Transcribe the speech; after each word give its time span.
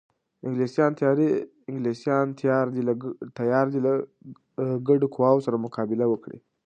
انګلیسیان 1.67 2.29
تیار 2.39 2.65
دي 2.75 2.81
له 3.87 3.91
ګډو 4.87 5.07
قواوو 5.15 5.45
سره 5.47 5.61
مقابله 5.65 6.05
وکړي. 6.09 6.37